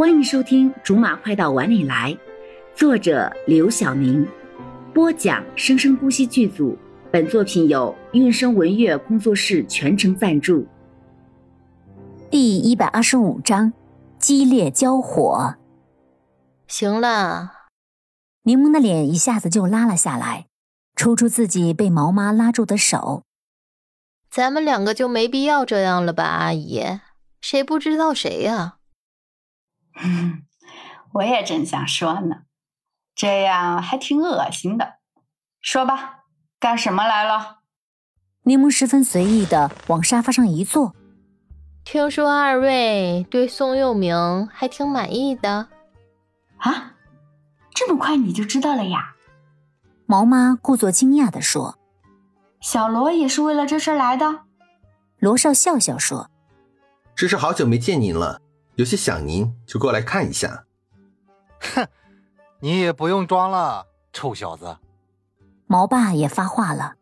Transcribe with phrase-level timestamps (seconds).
[0.00, 2.10] 欢迎收听《竹马快到碗里来》，
[2.74, 4.26] 作者刘晓宁，
[4.94, 6.74] 播讲生生不息剧组。
[7.12, 10.66] 本作品由韵声文乐工作室全程赞助。
[12.30, 13.74] 第一百二十五章：
[14.18, 15.56] 激烈交火。
[16.66, 17.52] 行了，
[18.44, 20.46] 柠檬的脸一下子就拉了下来，
[20.96, 23.22] 抽出自己被毛妈拉住的手。
[24.30, 27.00] 咱们两个就没必要这样了吧，阿姨？
[27.42, 28.78] 谁不知道谁呀？
[29.96, 30.42] 嗯，
[31.12, 32.42] 我也正想说呢，
[33.14, 34.98] 这样还挺恶心的。
[35.60, 36.24] 说吧，
[36.58, 37.58] 干什么来了？
[38.44, 40.94] 柠檬十分随意的往沙发上一坐。
[41.84, 45.68] 听说二位对宋佑明还挺满意的。
[46.58, 46.94] 啊，
[47.74, 49.14] 这么快你就知道了呀？
[50.06, 51.78] 毛妈故作惊讶的说。
[52.60, 54.40] 小罗也是为了这事来的。
[55.18, 56.30] 罗少笑笑说
[57.16, 58.40] ：“只是好久没见您了，
[58.80, 60.64] 有些想您，就过来看一下。”
[61.60, 61.86] 哼，
[62.60, 64.78] 你也不用装了，臭小子。
[65.66, 66.94] 毛爸也发话了，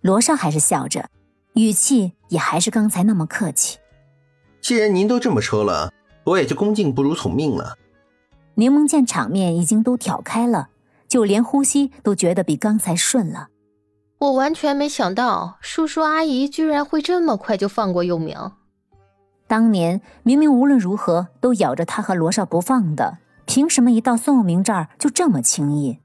[0.00, 1.10] 罗少还是笑着，
[1.52, 3.78] 语气也还是刚才那么客气。
[4.62, 5.92] 既然您都这么说了，
[6.24, 7.76] 我也就恭敬不如从命了。
[8.54, 10.70] 柠檬见场面已经都挑开了，
[11.06, 13.48] 就连呼吸都觉得比刚才顺了。
[14.20, 18.52] 我完全没想到，叔叔阿姨居然会这么快就放过佑明。
[19.50, 25.98] 当年明明无论如何都咬着他和罗少不放的，凭什么一到宋佑明这儿就这么轻易？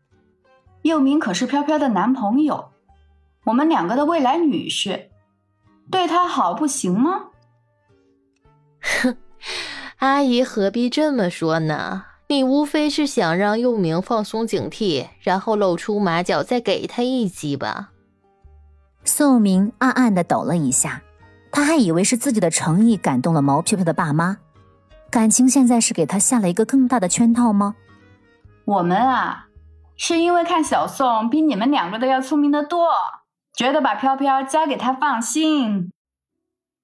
[0.82, 2.72] 佑明可是飘飘的男朋友，
[3.44, 5.10] 我们两个的未来女婿，
[5.92, 7.26] 对他好不行吗？
[8.82, 9.16] 哼，
[9.98, 12.06] 阿姨何必这么说呢？
[12.30, 17.92] 你无非是想让佑明放松警惕，然后露出马脚，再给他一击吧。
[19.04, 21.04] 宋明暗暗的抖了一下，
[21.56, 24.39] 他还以为是自己的诚意感动了毛飘飘的爸妈，
[25.09, 27.75] 感情现在是给他下了一个更大的圈套吗？
[28.66, 29.47] 我们啊，
[29.95, 32.90] 是因为看小宋比你们两个都要聪明的多，
[33.53, 35.91] 觉得把飘飘交给他放心。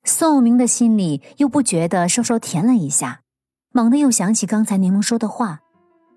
[0.06, 3.20] 宋明的心里又不觉得稍稍甜了一下，
[3.74, 5.60] 猛地又想起刚才柠檬说的话，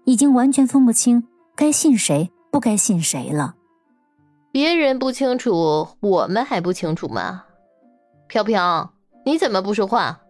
[0.04, 3.56] 已经完全分不清该信谁不该信谁了。
[4.52, 7.46] 别人不清楚，我们还不清楚吗？
[8.26, 8.92] 飘飘，
[9.24, 10.20] 你怎么不说话？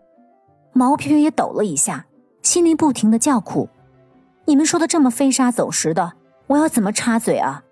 [0.72, 2.06] 毛飘飘也抖了一下，
[2.43, 3.69] 心里不停的叫苦
[4.47, 6.15] ：“你们说的这么飞沙走石的，
[6.49, 7.62] 我要怎么插嘴啊？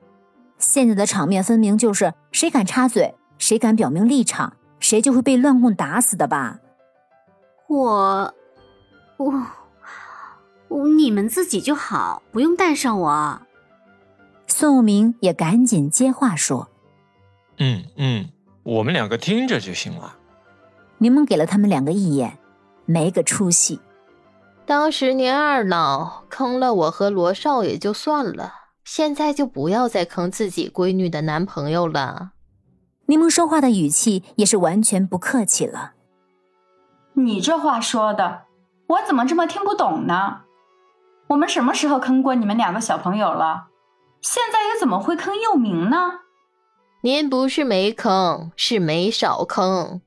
[0.58, 6.60] 现在的场面分明就是谁敢插嘴，谁敢表明立场，谁就会被乱棍打死的吧？”
[7.68, 8.34] 我，
[10.68, 13.42] 我，你们自己就好，不用带上我。
[14.46, 16.68] 宋明也赶紧接话说
[17.58, 18.28] ：“嗯嗯，
[18.62, 20.16] 我们两个听着就行了。”
[20.98, 22.38] 柠檬给了他们两个一眼，
[22.86, 23.80] 没个出息。
[24.64, 28.52] 当时您二老坑了我和罗少也就算了，
[28.84, 32.30] 现在就不要再坑自己闺女的男朋友了。
[33.06, 35.92] 柠檬说话的语气也是完全不客气了。
[37.14, 38.42] 你这话说的，
[38.86, 40.42] 我怎么这么听不懂呢？
[41.26, 43.66] 我们什么时候坑过你们两个小朋友了？
[44.20, 46.20] 现在又怎么会坑佑明呢？
[47.04, 50.00] 您不是没坑，是没少坑。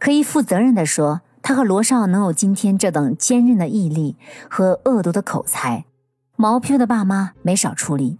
[0.00, 4.16] 可以负责任的说，他和罗少能有今天这等坚韧的毅力
[4.48, 5.84] 和恶毒的口才，
[6.34, 8.18] 毛飘的爸妈没少出力。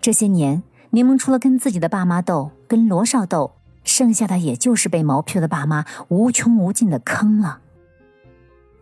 [0.00, 3.50] 这些年，柠檬除了跟自己的爸妈斗，跟罗少斗，
[3.82, 7.58] 剩下的也就是被毛飘的爸妈无穷无尽的坑了。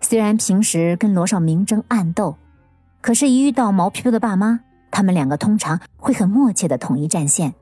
[0.02, 2.36] 虽然平时跟罗少明争暗斗，
[3.00, 7.54] 可是，一遇到毛飘的爸妈，他们两个通常会很默契的统一战线。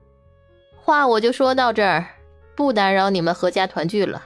[0.90, 2.04] 话我就说到这儿，
[2.56, 4.24] 不打扰你们合家团聚了。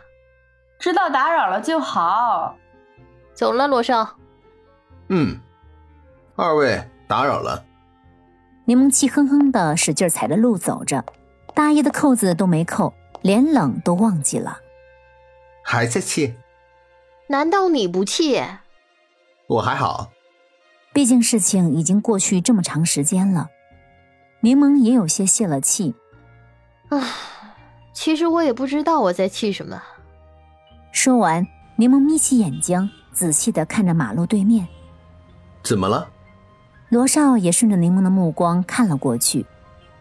[0.79, 2.57] 知道打扰了就好。
[3.35, 4.17] 走了，罗少。
[5.11, 5.39] 嗯，
[6.35, 7.63] 二位打扰了。
[8.65, 11.05] 柠檬气哼哼的使劲踩着路走着，
[11.55, 14.57] 大衣的扣子都没扣，连冷都忘记了。
[15.63, 16.35] 还在气？
[17.27, 18.43] 难道你不气？
[19.49, 20.10] 我还好。
[20.95, 23.51] 毕竟事情已经过去这么长时间了，
[24.41, 25.95] 柠檬也有些泄了气。
[26.91, 27.03] 唉，
[27.92, 29.83] 其实我也不知道我在气什么。
[30.92, 31.47] 说完，
[31.77, 34.66] 柠檬眯起眼睛，仔细的看着马路对面。
[35.63, 36.09] 怎么了？
[36.91, 39.45] 罗少也顺着柠檬的目光看了过去，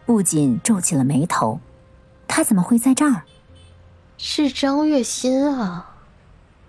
[0.06, 1.58] 不仅皱起了眉头。
[2.28, 3.22] 他怎么会在这儿？
[4.16, 5.96] 是张月心啊！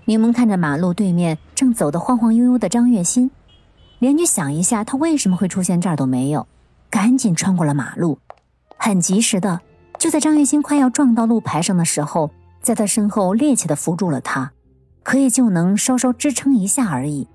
[0.06, 3.30] 柠檬看着马路对面正走得晃晃悠悠的张月心。
[4.00, 6.48] 连去想一下他为什么会出现这儿都没有，
[6.90, 8.20] 赶紧穿过了马路，
[8.78, 9.62] 很及时的
[10.06, 12.30] 就在张月心快要撞到路牌上的时候，
[12.62, 14.52] 在他身后趔趄的扶住了他，
[15.02, 17.28] 可也就能稍稍支撑一下而已。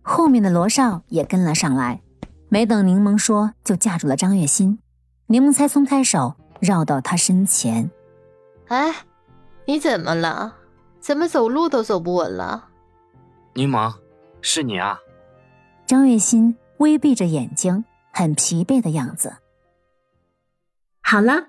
[0.00, 2.02] 后面的罗少也跟了上来，
[2.48, 4.78] 没等柠檬说，就架住了张月心。
[5.26, 7.90] 柠檬才松开手，绕到他身前。
[8.68, 8.94] 哎，
[9.64, 10.54] 你怎么了？
[11.00, 12.68] 怎么走路都走不稳了？
[13.54, 13.92] 柠檬，
[14.40, 15.00] 是你啊！
[15.84, 19.38] 张月心微闭着眼睛，很疲惫的样子。
[21.02, 21.48] 好了，